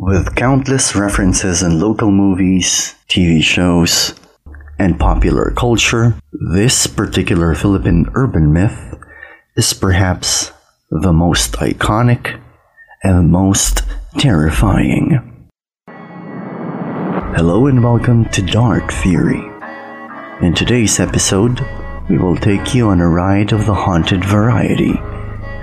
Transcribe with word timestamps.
With 0.00 0.36
countless 0.36 0.94
references 0.94 1.60
in 1.60 1.80
local 1.80 2.12
movies, 2.12 2.94
TV 3.08 3.42
shows, 3.42 4.14
and 4.78 4.96
popular 4.96 5.50
culture, 5.56 6.14
this 6.32 6.86
particular 6.86 7.56
Philippine 7.56 8.06
urban 8.14 8.52
myth 8.52 8.94
is 9.56 9.74
perhaps 9.74 10.52
the 10.88 11.12
most 11.12 11.54
iconic 11.54 12.40
and 13.02 13.28
most 13.28 13.82
terrifying. 14.18 15.48
Hello 17.34 17.66
and 17.66 17.82
welcome 17.82 18.24
to 18.26 18.40
Dark 18.40 18.92
Theory. 18.92 19.42
In 20.40 20.54
today's 20.54 21.00
episode, 21.00 21.66
we 22.08 22.18
will 22.18 22.36
take 22.36 22.72
you 22.72 22.90
on 22.90 23.00
a 23.00 23.08
ride 23.08 23.50
of 23.50 23.66
the 23.66 23.74
haunted 23.74 24.24
variety 24.24 24.94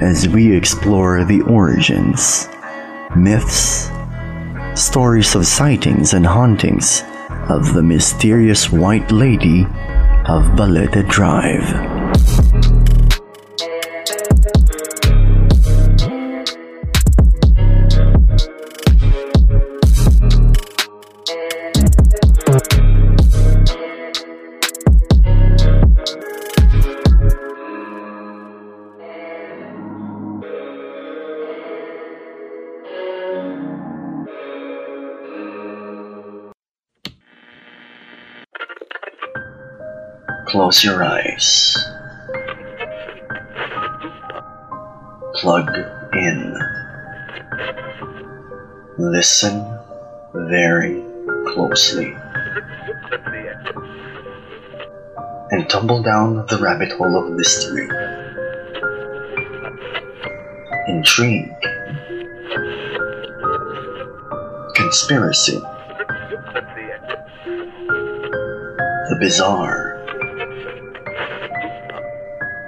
as 0.01 0.27
we 0.27 0.53
explore 0.53 1.23
the 1.23 1.41
origins, 1.43 2.49
myths, 3.15 3.89
stories 4.75 5.35
of 5.35 5.47
sightings 5.47 6.13
and 6.13 6.25
hauntings 6.25 7.03
of 7.49 7.73
the 7.73 7.83
mysterious 7.83 8.69
White 8.69 9.09
Lady 9.09 9.63
of 10.25 10.55
Balete 10.57 11.07
Drive. 11.07 11.94
Close 40.75 40.83
your 40.83 41.03
eyes. 41.05 41.77
Plug 45.35 45.69
in. 46.11 46.53
Listen 48.97 49.65
very 50.33 51.01
closely. 51.53 52.13
And 55.51 55.69
tumble 55.69 56.03
down 56.03 56.45
the 56.47 56.57
rabbit 56.57 56.91
hole 56.91 57.23
of 57.23 57.31
mystery. 57.31 57.87
Intrigue. 60.89 61.55
Conspiracy. 64.75 65.61
The 69.07 69.17
bizarre 69.21 69.84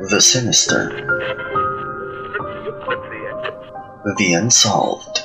the 0.10 0.22
sinister, 0.22 0.90
the 4.18 4.34
unsolved, 4.34 5.22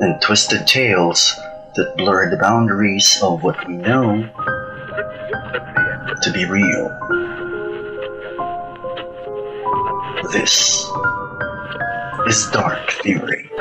and 0.00 0.20
twisted 0.22 0.66
tales 0.66 1.34
that 1.74 1.94
blur 1.98 2.30
the 2.30 2.38
boundaries 2.38 3.20
of 3.22 3.42
what 3.42 3.68
we 3.68 3.74
know 3.74 4.26
to 6.22 6.32
be 6.32 6.46
real. 6.46 6.88
This 10.32 10.86
is 12.26 12.50
Dark 12.52 12.90
Theory. 13.02 13.51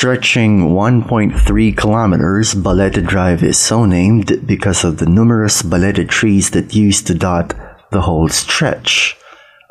Stretching 0.00 0.70
1.3 0.70 1.76
kilometers, 1.76 2.54
Balete 2.54 3.06
Drive 3.06 3.42
is 3.42 3.58
so 3.58 3.84
named 3.84 4.46
because 4.46 4.82
of 4.82 4.96
the 4.96 5.04
numerous 5.04 5.60
balete 5.60 6.08
trees 6.08 6.52
that 6.52 6.74
used 6.74 7.06
to 7.06 7.14
dot 7.14 7.54
the 7.92 8.00
whole 8.00 8.30
stretch, 8.30 9.14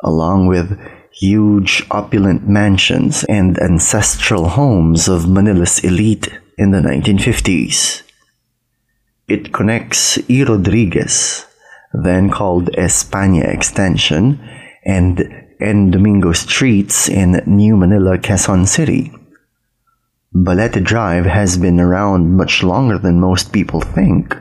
along 0.04 0.46
with 0.46 0.78
huge 1.12 1.84
opulent 1.90 2.48
mansions 2.48 3.24
and 3.24 3.58
ancestral 3.58 4.50
homes 4.50 5.08
of 5.08 5.28
Manila's 5.28 5.82
elite 5.82 6.28
in 6.56 6.70
the 6.70 6.78
1950s. 6.78 8.02
It 9.26 9.52
connects 9.52 10.16
E. 10.30 10.44
Rodriguez, 10.44 11.44
then 11.92 12.30
called 12.30 12.70
España 12.78 13.52
Extension, 13.52 14.38
and 14.84 15.44
N. 15.58 15.90
Domingo 15.90 16.30
streets 16.34 17.08
in 17.08 17.42
New 17.46 17.76
Manila, 17.76 18.16
Quezon 18.16 18.68
City. 18.68 19.12
Balete 20.32 20.84
Drive 20.84 21.26
has 21.26 21.58
been 21.58 21.80
around 21.80 22.36
much 22.36 22.62
longer 22.62 22.98
than 22.98 23.18
most 23.18 23.52
people 23.52 23.80
think. 23.80 24.36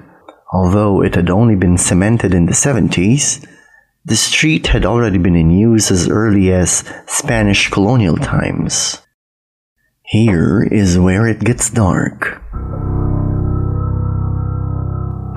Although 0.53 1.01
it 1.01 1.15
had 1.15 1.31
only 1.31 1.55
been 1.55 1.79
cemented 1.79 2.31
in 2.31 2.45
the 2.45 2.51
70s, 2.51 3.43
the 4.05 4.15
street 4.15 4.67
had 4.67 4.85
already 4.85 5.17
been 5.17 5.35
in 5.35 5.49
use 5.49 5.89
as 5.89 6.07
early 6.07 6.51
as 6.51 6.83
Spanish 7.07 7.71
colonial 7.71 8.17
times. 8.17 9.01
Here 10.03 10.61
is 10.61 10.99
where 10.99 11.27
it 11.27 11.39
gets 11.39 11.71
dark. 11.71 12.39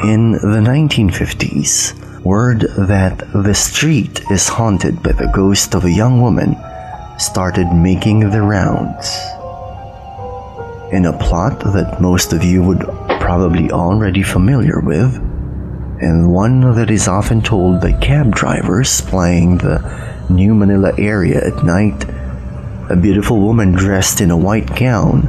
In 0.05 0.33
the 0.33 0.61
1950s, 0.61 2.25
word 2.25 2.61
that 2.77 3.25
the 3.33 3.55
street 3.55 4.21
is 4.31 4.49
haunted 4.49 5.03
by 5.03 5.13
the 5.13 5.33
ghost 5.33 5.75
of 5.75 5.87
a 5.87 5.91
young 5.91 6.21
woman 6.21 6.57
started 7.19 7.73
making 7.73 8.29
the 8.31 8.43
rounds 8.43 9.17
in 10.93 11.07
a 11.07 11.19
plot 11.19 11.59
that 11.61 12.01
most 12.01 12.33
of 12.33 12.45
you 12.45 12.63
would 12.63 12.81
probably 13.19 13.71
already 13.71 14.23
familiar 14.23 14.79
with, 14.81 15.17
and 16.03 16.33
one 16.33 16.75
that 16.75 16.91
is 16.91 17.09
often 17.09 17.41
told 17.41 17.81
by 17.81 17.93
cab 17.93 18.35
drivers 18.35 19.01
plying 19.01 19.57
the 19.59 19.81
New 20.29 20.55
Manila 20.55 20.93
area 20.99 21.47
at 21.47 21.65
night. 21.65 22.05
A 22.91 22.97
beautiful 22.97 23.41
woman 23.41 23.73
dressed 23.73 24.21
in 24.21 24.31
a 24.31 24.37
white 24.37 24.77
gown 24.77 25.23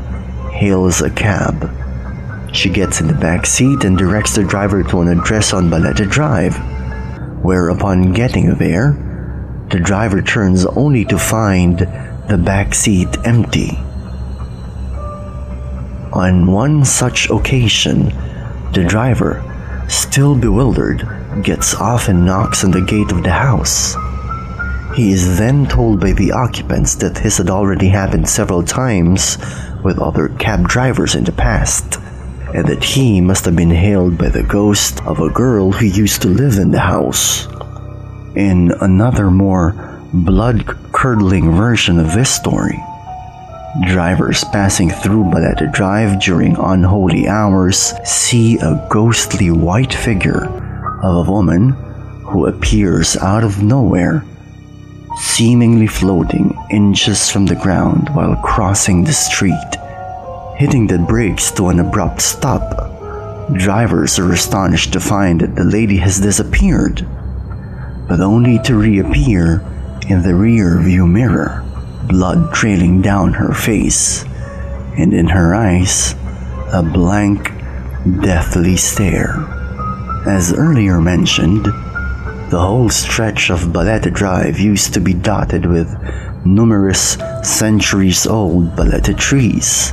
hails 0.52 1.02
a 1.02 1.09
cab. 1.09 1.72
She 2.53 2.69
gets 2.69 3.00
in 3.00 3.07
the 3.07 3.13
back 3.13 3.46
seat 3.46 3.84
and 3.85 3.97
directs 3.97 4.35
the 4.35 4.44
driver 4.44 4.84
to 4.84 5.02
an 5.02 5.07
address 5.07 5.53
on 5.53 5.69
Balete 5.69 6.09
Drive, 6.09 6.56
where 7.41 7.69
upon 7.69 8.12
getting 8.12 8.56
there, 8.56 8.91
the 9.69 9.79
driver 9.79 10.22
turns 10.22 10.66
only 10.66 11.06
to 11.06 11.18
find 11.18 11.79
the 12.29 12.41
back 12.44 12.75
seat 12.75 13.07
empty. 13.23 13.78
On 16.13 16.46
one 16.46 16.85
such 16.85 17.28
occasion, 17.31 18.09
the 18.72 18.85
driver, 18.88 19.44
still 19.90 20.35
bewildered, 20.35 21.07
gets 21.41 21.74
off 21.74 22.07
and 22.07 22.24
knocks 22.24 22.63
on 22.63 22.69
the 22.69 22.81
gate 22.81 23.12
of 23.12 23.24
the 23.24 23.31
house. 23.31 23.96
He 24.96 25.12
is 25.12 25.40
then 25.40 25.66
told 25.66 26.00
by 26.00 26.12
the 26.12 26.31
occupants 26.31 26.94
that 26.97 27.16
this 27.16 27.40
had 27.40 27.50
already 27.50 27.88
happened 27.88 28.29
several 28.29 28.62
times 28.62 29.40
with 29.84 29.97
other 29.97 30.29
cab 30.29 30.68
drivers 30.68 31.16
in 31.16 31.23
the 31.23 31.31
past, 31.31 31.97
and 32.53 32.68
that 32.68 32.84
he 32.84 33.19
must 33.19 33.46
have 33.46 33.56
been 33.56 33.72
hailed 33.72 34.16
by 34.16 34.29
the 34.29 34.44
ghost 34.44 35.02
of 35.07 35.19
a 35.19 35.31
girl 35.31 35.72
who 35.72 35.88
used 35.88 36.22
to 36.22 36.28
live 36.28 36.59
in 36.59 36.69
the 36.69 36.79
house. 36.79 37.47
In 38.35 38.72
another 38.81 39.31
more 39.31 40.00
blood 40.13 40.68
curdling 40.91 41.53
version 41.53 41.97
of 41.97 42.13
this 42.13 42.29
story, 42.29 42.79
Drivers 43.81 44.44
passing 44.44 44.91
through 44.91 45.31
Balete 45.31 45.72
Drive 45.72 46.22
during 46.22 46.56
unholy 46.57 47.28
hours 47.28 47.91
see 48.06 48.59
a 48.59 48.87
ghostly 48.91 49.49
white 49.49 49.91
figure 49.91 50.46
of 51.02 51.28
a 51.28 51.31
woman 51.31 51.70
who 52.22 52.46
appears 52.46 53.17
out 53.17 53.43
of 53.43 53.64
nowhere, 53.64 54.23
seemingly 55.20 55.87
floating 55.87 56.55
inches 56.70 57.31
from 57.31 57.47
the 57.47 57.55
ground 57.55 58.09
while 58.09 58.35
crossing 58.43 59.03
the 59.03 59.11
street, 59.11 59.75
hitting 60.55 60.85
the 60.85 60.99
brakes 60.99 61.49
to 61.53 61.70
an 61.70 61.79
abrupt 61.79 62.22
stop. 62.22 62.91
Drivers 63.53 64.20
are 64.20 64.31
astonished 64.31 64.93
to 64.93 64.99
find 64.99 65.41
that 65.41 65.55
the 65.55 65.64
lady 65.64 65.97
has 65.97 66.20
disappeared, 66.20 67.08
but 68.08 68.20
only 68.20 68.59
to 68.59 68.75
reappear 68.75 69.66
in 70.08 70.22
the 70.22 70.35
rear 70.35 70.79
view 70.79 71.08
mirror 71.08 71.66
blood 72.08 72.53
trailing 72.53 73.02
down 73.02 73.34
her 73.34 73.53
face, 73.53 74.23
and 74.97 75.14
in 75.14 75.28
her 75.28 75.55
eyes, 75.55 76.16
a 76.72 76.84
blank, 76.84 77.52
deathly 78.22 78.76
stare. 78.78 79.35
As 80.28 80.53
earlier 80.53 81.02
mentioned, 81.02 81.66
the 82.50 82.59
whole 82.59 82.90
stretch 82.90 83.50
of 83.50 83.72
Balete 83.73 84.14
Drive 84.14 84.59
used 84.59 84.94
to 84.94 85.00
be 85.00 85.14
dotted 85.14 85.66
with 85.66 85.90
numerous 86.46 87.17
centuries 87.41 88.28
old 88.28 88.76
balete 88.76 89.17
trees, 89.17 89.91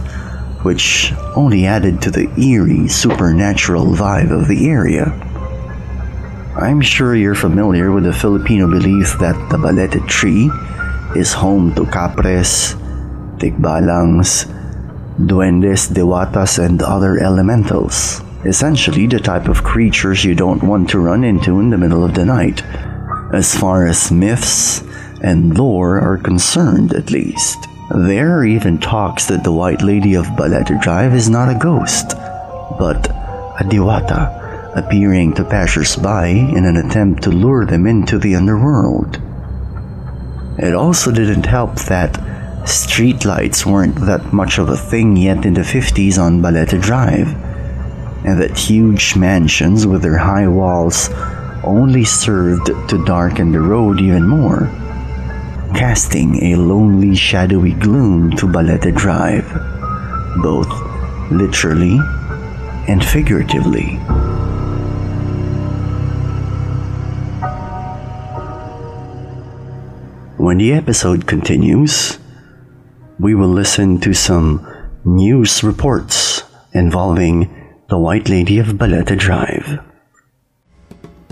which 0.63 1.13
only 1.37 1.67
added 1.67 2.03
to 2.03 2.11
the 2.11 2.29
eerie 2.39 2.89
supernatural 2.89 3.87
vibe 3.87 4.31
of 4.31 4.49
the 4.49 4.69
area. 4.69 5.07
I'm 6.57 6.81
sure 6.81 7.15
you're 7.15 7.35
familiar 7.35 7.93
with 7.93 8.05
the 8.05 8.13
Filipino 8.13 8.69
belief 8.69 9.17
that 9.21 9.49
the 9.51 9.57
balete 9.57 10.07
tree 10.07 10.51
is 11.17 11.33
home 11.33 11.75
to 11.75 11.85
kapres, 11.87 12.75
tikbalangs, 13.39 14.47
duendes, 15.19 15.91
diwatas, 15.91 16.59
and 16.59 16.83
other 16.83 17.19
elementals. 17.19 18.23
Essentially, 18.45 19.07
the 19.07 19.19
type 19.19 19.49
of 19.49 19.65
creatures 19.65 20.25
you 20.25 20.35
don't 20.35 20.63
want 20.63 20.89
to 20.91 20.99
run 20.99 21.25
into 21.25 21.61
in 21.61 21.71
the 21.71 21.79
middle 21.79 22.05
of 22.05 22.15
the 22.15 22.25
night, 22.25 22.63
as 23.33 23.55
far 23.55 23.87
as 23.87 24.11
myths 24.11 24.83
and 25.23 25.59
lore 25.59 26.01
are 26.01 26.17
concerned, 26.17 26.95
at 26.95 27.11
least. 27.11 27.59
There 27.95 28.39
are 28.39 28.45
even 28.45 28.79
talks 28.79 29.27
that 29.27 29.45
the 29.45 29.53
White 29.53 29.83
Lady 29.83 30.15
of 30.15 30.27
Balete 30.37 30.81
Drive 30.81 31.13
is 31.13 31.29
not 31.29 31.55
a 31.55 31.59
ghost, 31.59 32.11
but 32.79 33.11
a 33.61 33.65
diwata 33.65 34.39
appearing 34.77 35.35
to 35.35 35.45
passers-by 35.45 36.29
in 36.29 36.65
an 36.65 36.77
attempt 36.77 37.25
to 37.25 37.31
lure 37.31 37.67
them 37.67 37.87
into 37.87 38.19
the 38.19 38.37
underworld. 38.37 39.21
It 40.63 40.75
also 40.75 41.11
didn't 41.11 41.47
help 41.47 41.77
that 41.87 42.13
streetlights 42.65 43.65
weren't 43.65 43.95
that 44.05 44.31
much 44.31 44.59
of 44.59 44.69
a 44.69 44.77
thing 44.77 45.17
yet 45.17 45.47
in 45.47 45.55
the 45.55 45.63
50s 45.63 46.19
on 46.19 46.43
Balete 46.43 46.79
Drive, 46.79 47.29
and 48.27 48.39
that 48.39 48.59
huge 48.59 49.17
mansions 49.17 49.87
with 49.87 50.03
their 50.03 50.19
high 50.19 50.47
walls 50.47 51.09
only 51.65 52.05
served 52.05 52.67
to 52.67 53.05
darken 53.07 53.53
the 53.53 53.61
road 53.61 54.03
even 54.03 54.29
more, 54.29 54.69
casting 55.75 56.43
a 56.53 56.57
lonely 56.57 57.17
shadowy 57.17 57.73
gloom 57.73 58.31
to 58.33 58.47
Balete 58.47 58.95
Drive, 58.95 59.49
both 60.43 60.71
literally 61.31 61.99
and 62.87 63.03
figuratively. 63.03 63.99
When 70.51 70.59
the 70.59 70.73
episode 70.73 71.29
continues, 71.29 72.19
we 73.21 73.37
will 73.37 73.51
listen 73.51 74.01
to 74.01 74.13
some 74.13 74.67
news 75.05 75.63
reports 75.63 76.43
involving 76.73 77.49
the 77.89 77.97
White 77.97 78.29
Lady 78.29 78.59
of 78.59 78.67
Balete 78.77 79.17
Drive. 79.17 79.79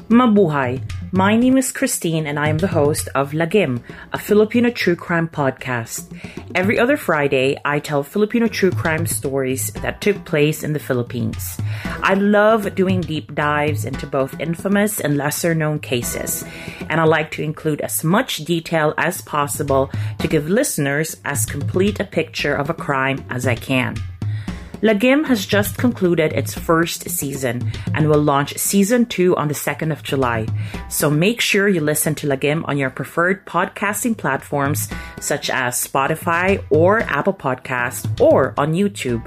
Mabuhay! 0.09 0.81
My 1.13 1.37
name 1.37 1.59
is 1.59 1.71
Christine 1.71 2.27
and 2.27 2.39
I 2.39 2.49
am 2.49 2.57
the 2.57 2.67
host 2.67 3.11
of 3.15 3.33
Lagim, 3.33 3.83
a 4.11 4.19
Filipino 4.19 4.71
true 4.71 4.97
crime 4.97 5.29
podcast. 5.29 6.09
Every 6.55 6.79
other 6.79 6.97
Friday, 6.97 7.61
I 7.63 7.79
tell 7.79 8.03
Filipino 8.03 8.49
true 8.49 8.71
crime 8.71 9.07
stories 9.07 9.71
that 9.83 10.01
took 10.01 10.25
place 10.25 10.63
in 10.63 10.73
the 10.73 10.79
Philippines. 10.79 11.59
I 12.03 12.15
love 12.15 12.75
doing 12.75 13.03
deep 13.03 13.35
dives 13.35 13.85
into 13.85 14.07
both 14.07 14.41
infamous 14.41 14.99
and 14.99 15.19
lesser 15.19 15.55
known 15.55 15.79
cases, 15.79 16.43
and 16.89 17.03
I 17.03 17.05
like 17.05 17.31
to 17.33 17.43
include 17.43 17.83
as 17.83 18.03
much 18.03 18.39
detail 18.47 18.95
as 18.97 19.21
possible 19.21 19.91
to 20.21 20.27
give 20.27 20.49
listeners 20.49 21.21
as 21.27 21.45
complete 21.45 22.01
a 22.01 22.05
picture 22.05 22.55
of 22.55 22.71
a 22.71 22.75
crime 22.75 23.23
as 23.29 23.47
I 23.47 23.57
can. 23.57 23.97
Lagim 24.83 25.27
has 25.27 25.45
just 25.45 25.77
concluded 25.77 26.33
its 26.33 26.55
first 26.55 27.11
season 27.11 27.73
and 27.95 28.09
will 28.09 28.23
launch 28.23 28.57
season 28.57 29.07
2 29.07 29.37
on 29.37 29.49
the 29.49 29.55
2nd 29.55 29.91
of 29.91 30.03
July. 30.03 30.47
So 30.89 31.11
make 31.11 31.41
sure 31.41 31.69
you 31.69 31.81
listen 31.81 32.15
to 32.17 32.29
Lagim 32.29 32.67
on 32.69 32.79
your 32.79 32.91
preferred 32.91 33.45
podcasting 33.45 34.17
platforms 34.17 34.89
such 35.21 35.51
as 35.51 35.75
Spotify 35.75 36.65
or 36.71 37.01
Apple 37.01 37.35
Podcast 37.35 38.21
or 38.21 38.55
on 38.57 38.73
YouTube. 38.73 39.27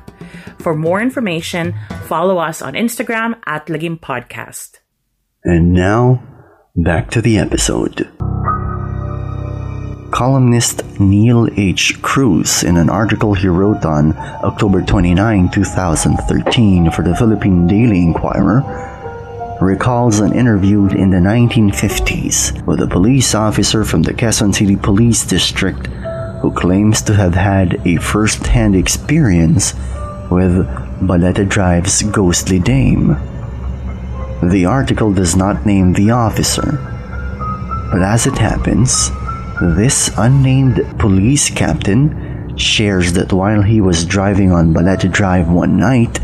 For 0.62 0.74
more 0.74 1.02
information, 1.02 1.76
follow 2.08 2.38
us 2.38 2.62
on 2.62 2.74
Instagram 2.74 3.36
at 3.46 3.68
Lagim 3.68 4.00
Podcast. 4.00 4.80
And 5.44 5.74
now, 5.74 6.24
back 6.76 7.10
to 7.12 7.22
the 7.22 7.38
episode 7.38 8.10
columnist 10.12 11.00
Neal 11.00 11.48
H. 11.58 12.02
Cruz, 12.02 12.64
in 12.64 12.78
an 12.78 12.90
article 12.90 13.34
he 13.34 13.48
wrote 13.48 13.86
on 13.86 14.14
October 14.44 14.82
29, 14.82 15.50
2013, 15.50 16.92
for 16.92 17.02
the 17.02 17.16
Philippine 17.16 17.66
Daily 17.66 18.04
Inquirer, 18.04 18.62
recalls 19.62 20.20
an 20.20 20.34
interview 20.34 20.88
in 20.88 21.12
the 21.12 21.18
1950s 21.18 22.66
with 22.66 22.82
a 22.82 22.88
police 22.88 23.34
officer 23.34 23.86
from 23.86 24.04
the 24.04 24.14
Quezon 24.14 24.54
City 24.54 24.76
Police 24.76 25.26
District 25.26 25.88
who 26.42 26.52
claims 26.52 27.02
to 27.04 27.14
have 27.14 27.36
had 27.36 27.80
a 27.86 27.98
first 27.98 28.48
hand 28.48 28.76
experience 28.76 29.74
with 30.32 30.66
Balete 31.02 31.48
Drive's 31.48 32.02
ghostly 32.04 32.60
dame. 32.60 33.16
The 34.42 34.66
article 34.66 35.14
does 35.14 35.36
not 35.36 35.66
name 35.68 35.94
the 35.94 36.10
officer, 36.10 36.80
but 37.92 38.02
as 38.02 38.26
it 38.26 38.38
happens, 38.38 39.12
this 39.62 40.10
unnamed 40.18 40.84
police 40.98 41.52
captain 41.52 42.58
shares 42.58 43.14
that 43.14 43.32
while 43.32 43.62
he 43.62 43.80
was 43.80 44.06
driving 44.06 44.52
on 44.52 44.74
Balete 44.74 45.12
Drive 45.12 45.50
one 45.50 45.78
night, 45.78 46.20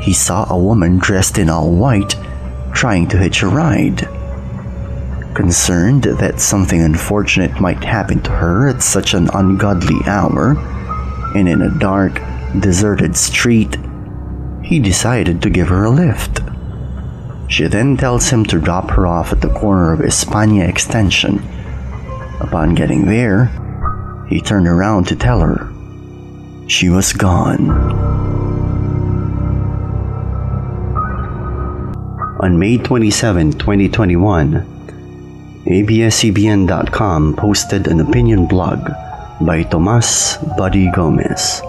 he 0.00 0.14
saw 0.14 0.50
a 0.50 0.58
woman 0.58 0.98
dressed 0.98 1.36
in 1.36 1.50
all 1.50 1.70
white 1.72 2.16
trying 2.72 3.06
to 3.08 3.18
hitch 3.18 3.42
a 3.42 3.48
ride. 3.48 4.08
Concerned 5.34 6.04
that 6.04 6.40
something 6.40 6.80
unfortunate 6.80 7.60
might 7.60 7.84
happen 7.84 8.22
to 8.22 8.30
her 8.30 8.68
at 8.68 8.82
such 8.82 9.12
an 9.12 9.28
ungodly 9.34 9.98
hour 10.06 10.56
and 11.36 11.48
in 11.48 11.60
a 11.60 11.78
dark, 11.78 12.14
deserted 12.60 13.14
street, 13.14 13.76
he 14.62 14.78
decided 14.78 15.42
to 15.42 15.50
give 15.50 15.68
her 15.68 15.84
a 15.84 15.90
lift. 15.90 16.40
She 17.48 17.66
then 17.66 17.98
tells 17.98 18.30
him 18.30 18.44
to 18.46 18.58
drop 18.58 18.90
her 18.92 19.06
off 19.06 19.32
at 19.32 19.42
the 19.42 19.52
corner 19.52 19.92
of 19.92 20.00
Espana 20.00 20.64
Extension 20.64 21.42
Upon 22.40 22.74
getting 22.74 23.06
there, 23.06 23.50
he 24.28 24.40
turned 24.40 24.66
around 24.66 25.08
to 25.08 25.16
tell 25.16 25.40
her 25.40 25.70
she 26.66 26.88
was 26.88 27.12
gone. 27.12 27.70
On 32.40 32.58
May 32.58 32.78
27, 32.78 33.52
2021, 33.52 34.54
ABS-CBN.com 35.66 37.36
posted 37.36 37.86
an 37.86 38.00
opinion 38.00 38.46
blog 38.46 38.88
by 39.42 39.62
Tomas 39.62 40.38
Buddy 40.56 40.90
Gomez, 40.92 41.60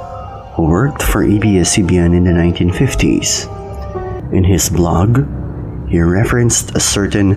who 0.54 0.64
worked 0.64 1.04
for 1.04 1.24
ABS-CBN 1.24 2.16
in 2.16 2.24
the 2.24 2.32
1950s. 2.32 3.52
In 4.32 4.46
his 4.46 4.70
blog, 4.70 5.28
he 5.90 6.00
referenced 6.00 6.76
a 6.76 6.80
certain 6.80 7.36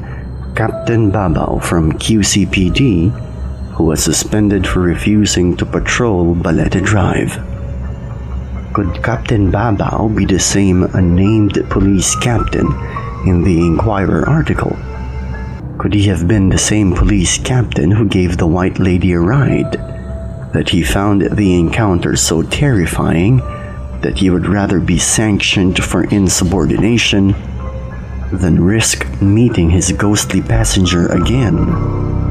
Captain 0.54 1.10
Babao 1.10 1.60
from 1.60 1.92
QCPD, 1.92 3.23
who 3.74 3.84
was 3.84 4.02
suspended 4.02 4.66
for 4.66 4.80
refusing 4.80 5.56
to 5.56 5.66
patrol 5.66 6.34
Balete 6.34 6.84
Drive. 6.84 7.32
Could 8.72 9.02
Captain 9.02 9.50
Babao 9.50 10.14
be 10.16 10.24
the 10.24 10.38
same 10.38 10.84
unnamed 10.94 11.58
police 11.70 12.14
captain 12.16 12.66
in 13.26 13.42
the 13.42 13.58
Inquirer 13.58 14.28
article? 14.28 14.76
Could 15.78 15.92
he 15.92 16.04
have 16.04 16.28
been 16.28 16.48
the 16.48 16.58
same 16.58 16.94
police 16.94 17.36
captain 17.38 17.90
who 17.90 18.06
gave 18.06 18.36
the 18.36 18.46
White 18.46 18.78
Lady 18.78 19.12
a 19.12 19.20
ride? 19.20 19.72
That 20.52 20.68
he 20.68 20.84
found 20.84 21.36
the 21.36 21.58
encounter 21.58 22.14
so 22.14 22.42
terrifying 22.42 23.38
that 24.02 24.18
he 24.18 24.30
would 24.30 24.46
rather 24.46 24.78
be 24.78 24.98
sanctioned 24.98 25.82
for 25.82 26.04
insubordination 26.04 27.34
than 28.32 28.64
risk 28.64 29.04
meeting 29.20 29.70
his 29.70 29.90
ghostly 29.92 30.42
passenger 30.42 31.08
again. 31.08 32.23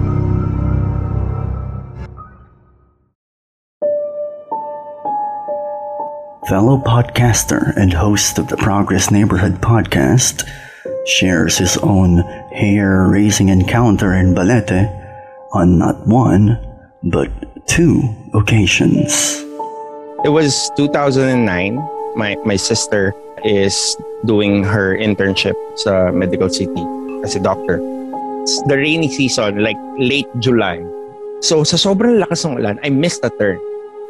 Fellow 6.53 6.77
podcaster 6.77 7.73
and 7.81 7.91
host 7.91 8.37
of 8.37 8.45
the 8.45 8.57
Progress 8.57 9.09
Neighborhood 9.09 9.57
podcast 9.57 10.45
shares 11.07 11.57
his 11.57 11.81
own 11.81 12.21
hair 12.53 13.09
raising 13.09 13.49
encounter 13.49 14.13
in 14.13 14.35
Balete 14.37 14.85
on 15.53 15.79
not 15.79 16.05
one, 16.05 16.61
but 17.09 17.33
two 17.65 18.05
occasions. 18.35 19.41
It 20.21 20.29
was 20.29 20.69
2009. 20.77 21.41
My, 22.15 22.37
my 22.45 22.55
sister 22.55 23.15
is 23.43 23.97
doing 24.25 24.63
her 24.63 24.95
internship 24.95 25.57
sa 25.81 26.11
Medical 26.11 26.49
City 26.49 26.85
as 27.25 27.35
a 27.35 27.41
doctor. 27.41 27.81
It's 28.45 28.61
the 28.69 28.77
rainy 28.77 29.09
season, 29.09 29.57
like 29.57 29.81
late 29.97 30.29
July. 30.37 30.85
So 31.41 31.65
sa 31.65 31.81
sobrang 31.81 32.21
lakas 32.21 32.45
ng 32.45 32.61
ulan, 32.61 32.77
I 32.85 32.93
missed 32.93 33.25
a 33.25 33.33
turn. 33.41 33.57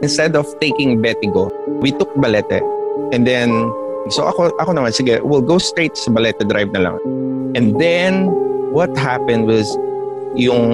Instead 0.02 0.36
of 0.36 0.48
taking 0.60 1.00
Betigo, 1.00 1.52
we 1.80 1.92
took 1.92 2.10
Balete. 2.16 2.60
And 3.14 3.28
then, 3.28 3.52
so 4.10 4.26
ako, 4.26 4.56
ako 4.58 4.72
naman, 4.74 4.96
sige, 4.96 5.22
we'll 5.24 5.46
go 5.46 5.58
straight 5.58 5.96
sa 5.96 6.12
Balete 6.12 6.48
Drive 6.48 6.72
na 6.74 6.90
lang. 6.90 6.98
And 7.54 7.78
then, 7.80 8.34
what 8.74 8.96
happened 8.98 9.46
was, 9.46 9.70
yung 10.34 10.66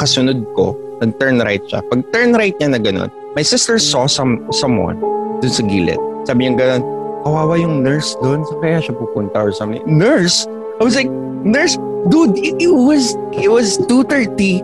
kasunod 0.00 0.48
ko, 0.56 0.72
nag-turn 1.00 1.40
right 1.44 1.60
siya. 1.68 1.84
Pag 1.92 2.08
turn 2.12 2.32
right 2.32 2.56
niya 2.56 2.72
na 2.72 2.80
ganun, 2.80 3.12
my 3.36 3.44
sister 3.44 3.76
saw 3.76 4.08
some 4.08 4.40
someone 4.48 4.96
dun 5.44 5.52
sa 5.52 5.60
gilid. 5.68 6.00
Sabi 6.24 6.48
niya 6.48 6.56
ganun, 6.56 6.82
kawawa 7.20 7.60
yung 7.60 7.84
nurse 7.84 8.16
doon. 8.24 8.40
So 8.48 8.56
kaya 8.64 8.80
siya 8.80 8.96
pupunta 8.96 9.36
or 9.36 9.52
something. 9.52 9.84
Nurse? 9.84 10.48
I 10.80 10.82
was 10.84 10.96
like, 10.96 11.10
nurse? 11.44 11.76
Dude, 12.08 12.38
it, 12.38 12.56
it 12.62 12.72
was, 12.72 13.18
it 13.34 13.50
was 13.50 13.76
2.30 13.90 14.62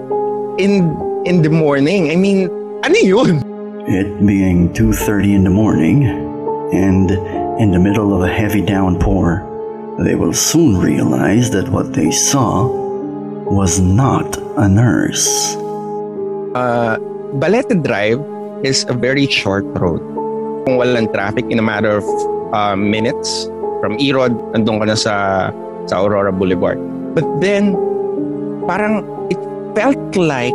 in, 0.63 0.95
in 1.27 1.43
the 1.43 1.51
morning. 1.51 2.11
I 2.11 2.17
mean, 2.17 2.49
ano 2.87 2.97
yun? 3.03 3.43
It 3.83 4.25
being 4.25 4.71
2.30 4.79 5.35
in 5.35 5.43
the 5.43 5.51
morning, 5.51 6.07
and 6.71 7.11
in 7.59 7.73
the 7.75 7.81
middle 7.83 8.15
of 8.15 8.23
a 8.23 8.31
heavy 8.31 8.63
downpour, 8.63 9.43
they 9.99 10.15
will 10.15 10.33
soon 10.33 10.79
realize 10.79 11.51
that 11.51 11.67
what 11.69 11.93
they 11.93 12.13
saw 12.13 12.71
was 13.51 13.81
not 13.81 14.39
a 14.55 14.69
nurse. 14.69 15.57
Uh, 16.55 16.95
Balete 17.43 17.83
Drive 17.83 18.23
is 18.63 18.87
a 18.89 18.95
very 18.95 19.27
short 19.27 19.67
road. 19.75 19.99
Kung 20.63 20.79
walang 20.79 21.11
traffic 21.11 21.51
in 21.51 21.59
a 21.59 21.67
matter 21.67 21.99
of 21.99 22.07
uh, 22.55 22.77
minutes, 22.77 23.51
from 23.83 23.99
Erod, 23.99 24.31
andun 24.55 24.79
ka 24.79 24.87
na 24.87 24.95
sa, 24.95 25.51
sa 25.91 26.07
Aurora 26.07 26.31
Boulevard. 26.31 26.79
But 27.19 27.27
then, 27.43 27.75
parang 28.63 29.03
it 29.27 29.43
felt 29.75 30.15
like 30.15 30.55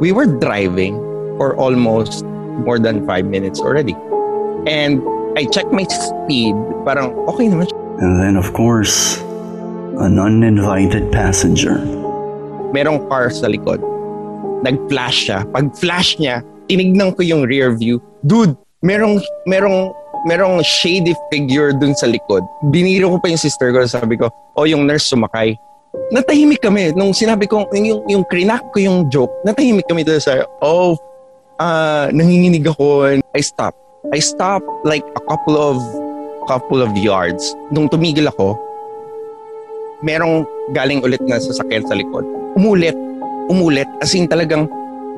we 0.00 0.08
were 0.08 0.24
driving 0.24 1.04
for 1.38 1.54
almost 1.56 2.26
more 2.66 2.78
than 2.78 3.06
five 3.06 3.24
minutes 3.24 3.62
already. 3.62 3.94
And 4.66 5.00
I 5.38 5.46
checked 5.46 5.70
my 5.70 5.86
speed, 5.86 6.58
parang 6.82 7.14
okay 7.30 7.46
naman. 7.46 7.70
And 8.02 8.18
then, 8.18 8.34
of 8.34 8.50
course, 8.52 9.22
an 10.02 10.18
uninvited 10.18 11.10
passenger. 11.14 11.78
Merong 12.74 13.06
car 13.06 13.30
sa 13.30 13.46
likod. 13.46 13.78
Nag-flash 14.66 15.30
siya. 15.30 15.46
Pag 15.54 15.74
flash 15.78 16.18
niya, 16.18 16.42
tinignan 16.66 17.14
ko 17.14 17.22
yung 17.22 17.46
rear 17.46 17.74
view. 17.74 18.02
Dude, 18.26 18.58
merong, 18.82 19.22
merong, 19.46 19.94
merong 20.26 20.62
shady 20.66 21.14
figure 21.30 21.70
dun 21.70 21.94
sa 21.94 22.10
likod. 22.10 22.42
Biniro 22.74 23.14
ko 23.14 23.18
pa 23.22 23.30
yung 23.30 23.40
sister 23.40 23.70
ko. 23.70 23.86
Sabi 23.86 24.18
ko, 24.18 24.30
oh, 24.58 24.66
yung 24.66 24.86
nurse 24.86 25.10
sumakay. 25.10 25.54
Natahimik 26.14 26.62
kami. 26.62 26.92
Nung 26.94 27.14
sinabi 27.14 27.46
ko, 27.46 27.66
yung, 27.72 28.04
yung 28.06 28.24
krinak 28.26 28.62
ko 28.74 28.78
yung 28.78 28.98
joke, 29.08 29.32
natahimik 29.42 29.86
kami 29.88 30.02
doon 30.02 30.20
sa, 30.20 30.44
oh, 30.62 30.98
uh, 31.58 32.08
nanginginig 32.14 32.66
ako. 32.66 33.18
I 33.34 33.42
stopped. 33.42 33.78
I 34.14 34.22
stopped 34.22 34.66
like 34.86 35.04
a 35.18 35.22
couple 35.26 35.58
of 35.58 35.76
couple 36.48 36.80
of 36.80 36.96
yards. 36.96 37.52
Nung 37.74 37.92
tumigil 37.92 38.30
ako, 38.30 38.56
merong 40.00 40.48
galing 40.72 41.04
ulit 41.04 41.20
na 41.26 41.36
sasakyan 41.36 41.84
sa 41.84 41.94
likod. 41.98 42.24
Umulit. 42.56 42.96
Umulit. 43.52 43.86
As 44.00 44.14
in 44.16 44.30
talagang 44.30 44.70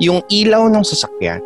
yung 0.03 0.19
ilaw 0.27 0.67
ng 0.67 0.83
sasakyan, 0.83 1.39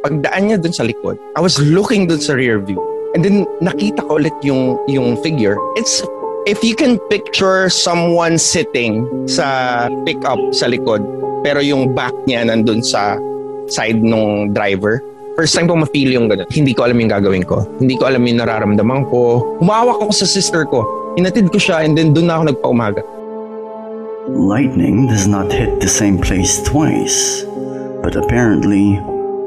pagdaan 0.00 0.48
niya 0.48 0.58
dun 0.62 0.72
sa 0.72 0.86
likod, 0.86 1.20
I 1.36 1.44
was 1.44 1.60
looking 1.60 2.08
dun 2.08 2.22
sa 2.22 2.38
rear 2.38 2.62
view. 2.62 2.80
And 3.12 3.20
then 3.24 3.44
nakita 3.60 4.06
ko 4.06 4.22
ulit 4.22 4.34
yung, 4.40 4.80
yung 4.88 5.20
figure. 5.20 5.58
It's 5.76 6.00
if 6.46 6.62
you 6.62 6.78
can 6.78 6.96
picture 7.10 7.68
someone 7.68 8.38
sitting 8.38 9.04
sa 9.26 9.88
pickup 10.06 10.38
sa 10.54 10.70
likod, 10.70 11.02
pero 11.42 11.60
yung 11.60 11.92
back 11.92 12.14
niya 12.24 12.46
nandun 12.46 12.80
sa 12.80 13.18
side 13.68 14.02
ng 14.02 14.52
driver, 14.52 15.02
First 15.36 15.52
time 15.52 15.68
ko 15.68 15.76
ma-feel 15.76 16.16
yung 16.16 16.32
ganun. 16.32 16.48
Hindi 16.48 16.72
ko 16.72 16.88
alam 16.88 16.96
yung 16.96 17.12
gagawin 17.12 17.44
ko. 17.44 17.60
Hindi 17.76 18.00
ko 18.00 18.08
alam 18.08 18.24
yung 18.24 18.40
nararamdaman 18.40 19.04
ko. 19.12 19.44
Humawak 19.60 20.00
ako 20.00 20.12
sa 20.16 20.24
sister 20.24 20.64
ko. 20.64 20.80
Inatid 21.20 21.52
ko 21.52 21.60
siya 21.60 21.84
and 21.84 21.92
then 21.92 22.16
doon 22.16 22.32
na 22.32 22.40
ako 22.40 22.56
nagpaumaga. 22.56 23.04
Lightning 24.32 25.12
does 25.12 25.28
not 25.28 25.52
hit 25.52 25.84
the 25.84 25.92
same 25.92 26.16
place 26.16 26.64
twice, 26.64 27.44
but 28.00 28.16
apparently 28.16 28.96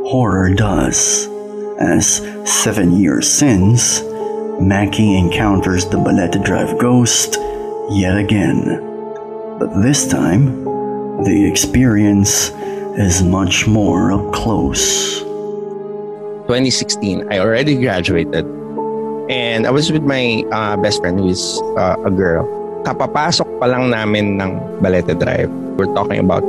horror 0.06 0.54
does. 0.54 1.26
As 1.82 2.22
seven 2.46 3.02
years 3.02 3.26
since, 3.26 4.06
Mackie 4.62 5.18
encounters 5.18 5.90
the 5.90 5.98
Baleta 5.98 6.38
Drive 6.38 6.78
ghost 6.78 7.42
yet 7.90 8.14
again. 8.14 8.78
But 9.58 9.82
this 9.82 10.06
time, 10.06 10.70
the 11.26 11.50
experience 11.50 12.54
is 12.98 13.22
much 13.22 13.67
more 13.67 14.12
up 14.12 14.34
close. 14.34 15.22
2016, 16.50 17.31
I 17.31 17.38
already 17.39 17.77
graduated. 17.77 18.46
And 19.29 19.67
I 19.67 19.72
was 19.72 19.91
with 19.91 20.01
my 20.01 20.43
uh, 20.51 20.77
best 20.77 21.01
friend 21.01 21.19
who 21.19 21.29
is 21.29 21.62
uh, 21.77 21.96
a 22.01 22.10
girl. 22.10 22.50
Kapapasok 22.81 23.46
pa 23.62 23.69
lang 23.69 23.93
namin 23.93 24.41
ng 24.41 24.58
Balete 24.81 25.13
Drive. 25.13 25.51
We're 25.77 25.93
talking 25.93 26.17
about 26.17 26.41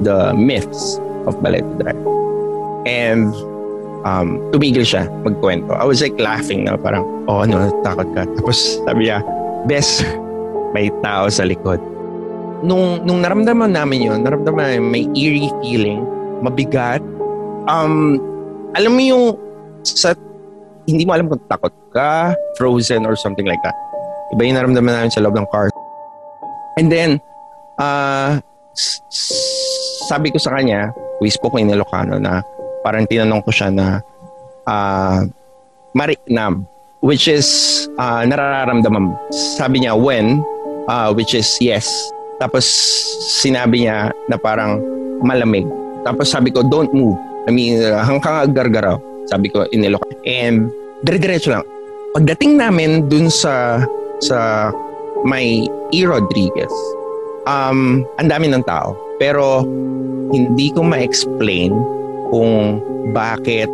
the 0.00 0.32
myths 0.32 0.96
of 1.28 1.36
Balete 1.44 1.68
Drive. 1.76 2.00
And 2.88 3.36
um, 4.08 4.40
tumigil 4.50 4.88
siya 4.88 5.04
magkwento. 5.20 5.76
I 5.76 5.84
was 5.84 6.00
like 6.00 6.16
laughing 6.16 6.64
na 6.64 6.80
parang, 6.80 7.04
oh 7.28 7.44
ano, 7.44 7.68
takot 7.84 8.08
ka. 8.16 8.24
Tapos 8.40 8.80
sabi 8.88 9.12
niya, 9.12 9.20
best, 9.68 10.08
may 10.72 10.88
tao 11.04 11.28
sa 11.28 11.44
likod. 11.44 11.78
Nung, 12.62 13.02
nung 13.02 13.18
naramdaman 13.20 13.74
namin 13.74 14.06
yun, 14.06 14.18
naramdaman 14.22 14.78
namin 14.78 14.82
may 14.86 15.04
eerie 15.18 15.50
feeling, 15.58 16.06
mabigat. 16.40 17.02
Um, 17.66 18.22
alam 18.78 18.94
mo 18.94 19.02
yung 19.02 19.24
sa 19.82 20.14
hindi 20.86 21.02
mo 21.02 21.14
alam 21.14 21.26
kung 21.26 21.42
takot 21.50 21.74
ka, 21.90 22.34
frozen 22.58 23.06
or 23.06 23.18
something 23.18 23.46
like 23.46 23.58
that. 23.66 23.74
Iba 24.34 24.46
yung 24.46 24.56
naramdaman 24.58 24.94
namin 24.94 25.10
sa 25.10 25.20
loob 25.22 25.34
ng 25.34 25.46
car. 25.50 25.70
And 26.78 26.88
then, 26.88 27.20
uh, 27.82 28.40
sabi 30.08 30.32
ko 30.32 30.38
sa 30.38 30.56
kanya, 30.56 30.94
we 31.20 31.28
spoke 31.30 31.58
in 31.60 31.70
Ilocano 31.70 32.16
na 32.18 32.40
parang 32.82 33.06
tinanong 33.06 33.42
ko 33.44 33.50
siya 33.52 33.68
na 33.70 33.86
uh, 34.66 35.26
mariknam, 35.94 36.66
which 37.04 37.28
is 37.28 37.46
uh, 37.98 38.24
nararamdaman. 38.24 39.14
Sabi 39.58 39.84
niya, 39.84 39.98
when, 39.98 40.40
uh, 40.88 41.12
which 41.12 41.34
is 41.34 41.46
yes. 41.60 41.90
Tapos 42.42 42.66
sinabi 43.38 43.86
niya 43.86 44.10
na 44.26 44.34
parang 44.34 44.82
malamig. 45.22 45.62
Tapos 46.02 46.26
sabi 46.26 46.50
ko, 46.50 46.66
don't 46.66 46.90
move. 46.90 47.14
I 47.46 47.54
mean, 47.54 47.78
hanggang 47.78 48.50
gargaraw. 48.50 48.98
Sabi 49.30 49.46
ko, 49.46 49.70
in 49.70 49.86
Ilocano. 49.86 50.18
And 50.26 50.66
dire-diretso 51.06 51.54
lang. 51.54 51.62
Pagdating 52.18 52.58
namin 52.58 53.06
dun 53.06 53.30
sa 53.30 53.86
sa 54.18 54.70
may 55.22 55.70
E. 55.94 56.02
Rodriguez, 56.02 56.74
um, 57.46 58.02
ang 58.18 58.28
dami 58.28 58.50
ng 58.50 58.66
tao. 58.66 58.98
Pero 59.22 59.62
hindi 60.34 60.74
ko 60.74 60.82
ma-explain 60.82 61.70
kung 62.34 62.82
bakit 63.14 63.70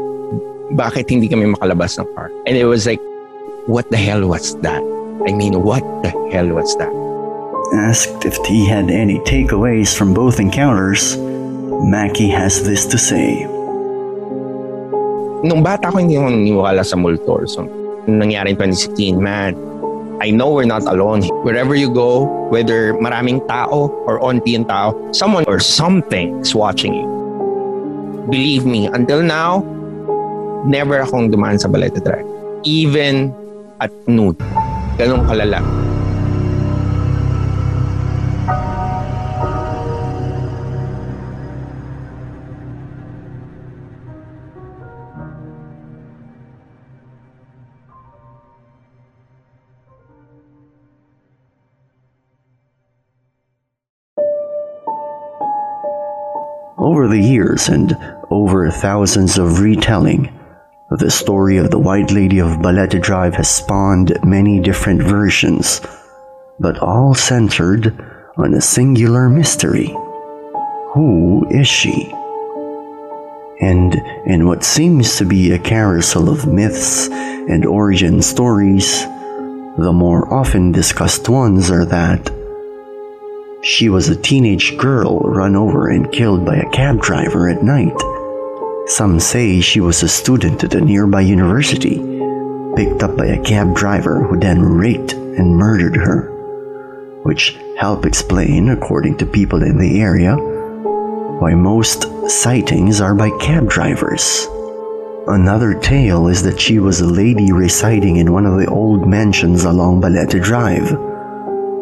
bakit 0.76 1.08
hindi 1.08 1.32
kami 1.32 1.48
makalabas 1.56 1.96
ng 1.96 2.04
car. 2.12 2.28
And 2.44 2.52
it 2.52 2.68
was 2.68 2.84
like, 2.84 3.00
what 3.64 3.88
the 3.88 3.96
hell 3.96 4.28
was 4.28 4.52
that? 4.60 4.84
I 5.25 5.32
mean, 5.32 5.64
what 5.64 5.80
the 6.04 6.12
hell 6.28 6.52
was 6.52 6.68
that? 6.76 6.92
Asked 7.68 8.25
if 8.25 8.32
he 8.48 8.64
had 8.64 8.88
any 8.88 9.20
takeaways 9.28 9.92
from 9.92 10.14
both 10.16 10.40
encounters, 10.40 11.20
Mackie 11.84 12.32
has 12.32 12.64
this 12.64 12.88
to 12.88 12.96
say. 12.96 13.44
Nung 15.44 15.60
bata 15.60 15.92
ko, 15.92 16.00
hindi 16.00 16.16
ako 16.16 16.32
naniniwala 16.32 16.80
sa 16.80 16.96
multo 16.96 17.28
or 17.28 17.44
something. 17.44 17.76
Nung 18.08 18.25
nangyari 18.25 18.56
in 18.56 18.58
2016, 18.58 19.20
man, 19.20 19.52
I 20.25 20.32
know 20.32 20.48
we're 20.48 20.64
not 20.64 20.88
alone. 20.88 21.28
Wherever 21.44 21.76
you 21.76 21.92
go, 21.92 22.25
whether 22.48 22.96
maraming 22.96 23.44
tao 23.44 23.92
or 24.08 24.16
onti 24.18 24.56
yung 24.56 24.64
tao, 24.64 24.96
someone 25.12 25.44
or 25.44 25.60
something 25.60 26.40
is 26.40 26.56
watching 26.56 26.96
you. 26.96 27.06
Believe 28.32 28.64
me, 28.64 28.88
until 28.88 29.20
now, 29.20 29.60
never 30.64 31.04
akong 31.04 31.28
dumaan 31.28 31.60
sa 31.60 31.68
Baleta 31.68 32.00
Drive. 32.00 32.25
Even 32.64 33.28
at 33.84 33.92
noon. 34.08 34.34
Ganong 34.96 35.28
kalala. 35.28 35.88
Over 57.09 57.17
the 57.17 57.23
years 57.23 57.69
and 57.71 57.97
over 58.29 58.71
thousands 58.71 59.38
of 59.38 59.61
retelling, 59.61 60.29
the 60.91 61.11
story 61.11 61.57
of 61.57 61.71
the 61.71 61.79
White 61.79 62.11
Lady 62.11 62.38
of 62.38 62.61
Balete 62.61 63.00
Drive 63.00 63.33
has 63.37 63.49
spawned 63.49 64.19
many 64.23 64.61
different 64.61 65.03
versions, 65.03 65.81
but 66.61 66.79
all 66.81 67.15
centered 67.15 67.99
on 68.37 68.53
a 68.53 68.61
singular 68.61 69.31
mystery. 69.31 69.87
Who 70.93 71.47
is 71.50 71.67
she? 71.67 72.12
And 73.62 73.95
in 74.27 74.47
what 74.47 74.62
seems 74.62 75.17
to 75.17 75.25
be 75.25 75.53
a 75.53 75.59
carousel 75.59 76.29
of 76.29 76.47
myths 76.47 77.09
and 77.09 77.65
origin 77.65 78.21
stories, 78.21 79.00
the 79.79 79.95
more 79.95 80.31
often 80.31 80.73
discussed 80.73 81.27
ones 81.31 81.71
are 81.71 81.87
that 81.87 82.38
she 83.62 83.88
was 83.88 84.09
a 84.09 84.17
teenage 84.17 84.77
girl 84.77 85.19
run 85.21 85.57
over 85.57 85.88
and 85.88 86.12
killed 86.12 86.45
by 86.45 86.57
a 86.57 86.71
cab 86.71 87.00
driver 87.00 87.49
at 87.49 87.62
night. 87.62 87.97
Some 88.87 89.19
say 89.19 89.61
she 89.61 89.81
was 89.81 90.03
a 90.03 90.09
student 90.09 90.62
at 90.62 90.75
a 90.75 90.81
nearby 90.81 91.23
university, 91.23 91.97
picked 92.77 93.03
up 93.03 93.17
by 93.17 93.27
a 93.27 93.43
cab 93.43 93.75
driver 93.75 94.23
who 94.23 94.38
then 94.38 94.62
raped 94.62 95.12
and 95.12 95.57
murdered 95.57 95.97
her, 95.97 96.31
which 97.25 97.59
help 97.77 98.07
explain, 98.07 98.71
according 98.71 99.19
to 99.19 99.27
people 99.27 99.62
in 99.62 99.77
the 99.77 100.00
area, 100.00 100.37
why 100.37 101.55
most 101.55 102.07
sightings 102.31 103.00
are 103.00 103.15
by 103.15 103.31
cab 103.41 103.69
drivers. 103.69 104.47
Another 105.27 105.75
tale 105.75 106.29
is 106.29 106.43
that 106.45 106.61
she 106.61 106.79
was 106.79 107.00
a 107.00 107.07
lady 107.07 107.53
residing 107.53 108.17
in 108.17 108.33
one 108.33 108.47
of 108.47 108.59
the 108.59 108.67
old 108.67 109.07
mansions 109.07 109.65
along 109.65 110.00
Balete 110.00 110.43
Drive, 110.43 111.08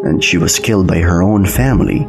and 0.06 0.22
she 0.22 0.38
was 0.38 0.58
killed 0.58 0.86
by 0.86 0.98
her 1.00 1.22
own 1.22 1.44
family 1.44 2.02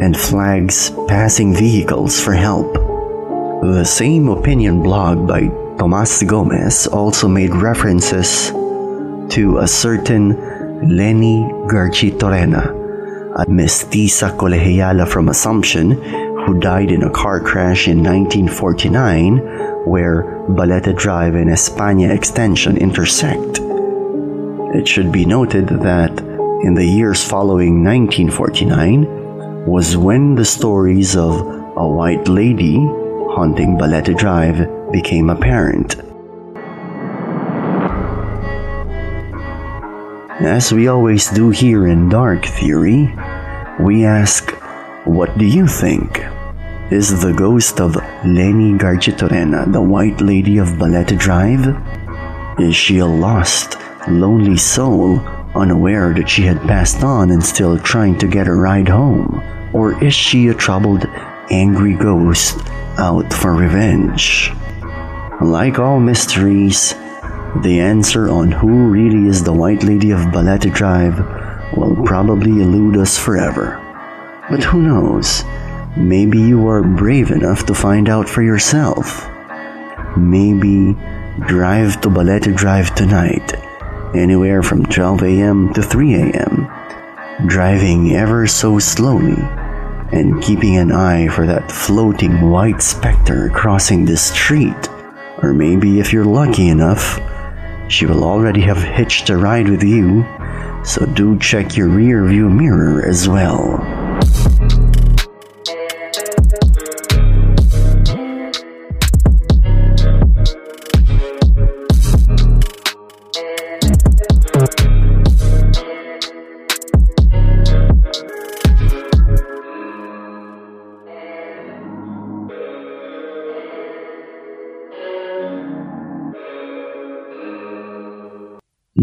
and 0.00 0.16
flags 0.16 0.90
passing 1.06 1.54
vehicles 1.54 2.20
for 2.20 2.32
help. 2.32 2.72
The 3.62 3.84
same 3.84 4.28
opinion 4.28 4.82
blog 4.82 5.26
by 5.26 5.48
Tomas 5.78 6.22
Gomez 6.22 6.86
also 6.86 7.28
made 7.28 7.54
references 7.54 8.50
to 9.34 9.58
a 9.60 9.68
certain 9.68 10.96
Lenny 10.96 11.42
Garchitorena, 11.66 12.70
a 13.36 13.46
mestiza 13.46 14.36
colegiala 14.36 15.06
from 15.08 15.28
Assumption 15.28 15.92
who 16.44 16.60
died 16.60 16.90
in 16.90 17.02
a 17.02 17.10
car 17.10 17.40
crash 17.40 17.88
in 17.88 17.98
1949 17.98 19.38
where 19.86 20.22
Balete 20.48 20.96
Drive 20.96 21.34
and 21.34 21.50
España 21.50 22.10
Extension 22.10 22.76
intersect. 22.76 23.60
It 24.74 24.86
should 24.86 25.10
be 25.10 25.24
noted 25.24 25.68
that 25.68 26.27
in 26.62 26.74
the 26.74 26.84
years 26.84 27.24
following 27.24 27.84
1949 27.84 29.64
was 29.64 29.96
when 29.96 30.34
the 30.34 30.44
stories 30.44 31.14
of 31.14 31.34
a 31.76 31.86
white 31.86 32.26
lady 32.26 32.76
haunting 33.30 33.78
Balete 33.78 34.16
Drive 34.16 34.66
became 34.90 35.30
apparent. 35.30 35.94
As 40.40 40.72
we 40.72 40.88
always 40.88 41.30
do 41.30 41.50
here 41.50 41.86
in 41.86 42.08
Dark 42.08 42.44
Theory, 42.44 43.14
we 43.78 44.04
ask, 44.04 44.50
what 45.04 45.36
do 45.38 45.44
you 45.44 45.68
think? 45.68 46.24
Is 46.90 47.22
the 47.22 47.32
ghost 47.32 47.80
of 47.80 47.94
Lenny 48.24 48.72
Garchitorena 48.72 49.72
the 49.72 49.80
White 49.80 50.20
Lady 50.20 50.58
of 50.58 50.68
Balete 50.78 51.16
Drive? 51.18 51.76
Is 52.58 52.74
she 52.74 52.98
a 52.98 53.06
lost, 53.06 53.76
lonely 54.08 54.56
soul, 54.56 55.20
unaware 55.54 56.12
that 56.14 56.28
she 56.28 56.42
had 56.42 56.60
passed 56.62 57.02
on 57.02 57.30
and 57.30 57.44
still 57.44 57.78
trying 57.78 58.18
to 58.18 58.26
get 58.26 58.48
a 58.48 58.54
ride 58.54 58.88
home? 58.88 59.42
Or 59.72 60.02
is 60.02 60.14
she 60.14 60.48
a 60.48 60.54
troubled, 60.54 61.06
angry 61.50 61.94
ghost 61.94 62.58
out 62.98 63.32
for 63.32 63.54
revenge? 63.54 64.52
Like 65.40 65.78
all 65.78 66.00
mysteries, 66.00 66.94
the 67.62 67.80
answer 67.80 68.28
on 68.28 68.50
who 68.50 68.88
really 68.88 69.28
is 69.28 69.42
the 69.42 69.52
White 69.52 69.82
Lady 69.82 70.10
of 70.10 70.20
Balete 70.32 70.72
Drive 70.72 71.18
will 71.76 71.96
probably 72.04 72.62
elude 72.62 72.96
us 72.96 73.18
forever. 73.18 73.78
But 74.50 74.64
who 74.64 74.82
knows? 74.82 75.44
Maybe 75.96 76.38
you 76.38 76.68
are 76.68 76.82
brave 76.82 77.30
enough 77.30 77.66
to 77.66 77.74
find 77.74 78.08
out 78.08 78.28
for 78.28 78.42
yourself. 78.42 79.28
Maybe 80.16 80.96
drive 81.46 82.00
to 82.00 82.08
Balete 82.08 82.54
Drive 82.56 82.94
tonight, 82.94 83.54
anywhere 84.14 84.62
from 84.62 84.84
12 84.86 85.22
a.m. 85.22 85.72
to 85.74 85.82
3 85.82 86.14
a.m., 86.14 86.68
driving 87.46 88.14
ever 88.16 88.46
so 88.46 88.78
slowly 88.78 89.36
and 90.12 90.42
keeping 90.42 90.76
an 90.76 90.90
eye 90.90 91.28
for 91.28 91.46
that 91.46 91.70
floating 91.70 92.50
white 92.50 92.82
specter 92.82 93.50
crossing 93.50 94.04
the 94.04 94.16
street. 94.16 94.88
Or 95.42 95.52
maybe 95.52 96.00
if 96.00 96.12
you're 96.12 96.24
lucky 96.24 96.68
enough, 96.68 97.20
she 97.88 98.06
will 98.06 98.24
already 98.24 98.60
have 98.62 98.82
hitched 98.82 99.30
a 99.30 99.36
ride 99.36 99.68
with 99.68 99.82
you, 99.82 100.24
so 100.84 101.06
do 101.06 101.38
check 101.38 101.76
your 101.76 101.88
rear 101.88 102.24
view 102.26 102.48
mirror 102.48 103.06
as 103.06 103.28
well. 103.28 103.97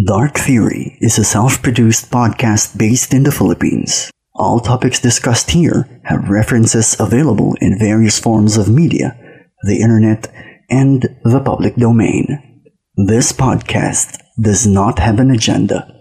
Dark 0.06 0.38
Theory 0.38 0.98
is 1.02 1.18
a 1.18 1.24
self 1.24 1.63
produced 1.63 2.12
podcast 2.12 2.78
based 2.78 3.12
in 3.12 3.24
the 3.24 3.32
Philippines. 3.32 4.12
All 4.36 4.60
topics 4.60 5.00
discussed 5.00 5.50
here 5.52 6.02
have 6.04 6.30
references 6.30 6.96
available 7.00 7.56
in 7.60 7.80
various 7.80 8.20
forms 8.20 8.56
of 8.56 8.70
media, 8.70 9.18
the 9.63 9.82
internet, 9.82 10.32
and 10.70 11.02
the 11.24 11.39
public 11.39 11.76
domain. 11.76 12.28
This 12.96 13.32
podcast 13.32 14.20
does 14.39 14.68
not 14.68 15.00
have 15.00 15.20
an 15.20 15.32
agenda. 15.32 15.91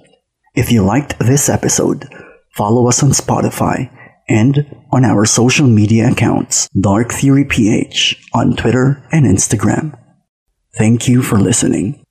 If 0.54 0.70
you 0.70 0.84
liked 0.84 1.18
this 1.18 1.48
episode, 1.48 2.06
follow 2.52 2.88
us 2.88 3.02
on 3.02 3.10
Spotify 3.10 3.90
and 4.28 4.66
on 4.92 5.06
our 5.06 5.24
social 5.24 5.66
media 5.66 6.10
accounts, 6.10 6.68
Dark 6.78 7.10
Theory 7.10 7.46
PH 7.46 8.22
on 8.34 8.54
Twitter 8.54 9.06
and 9.12 9.24
Instagram. 9.24 9.98
Thank 10.76 11.08
you 11.08 11.22
for 11.22 11.38
listening. 11.38 12.03